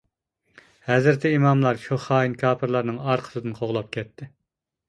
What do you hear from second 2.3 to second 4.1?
كاپىرلارنىڭ ئارقىسىدىن قوغلاپ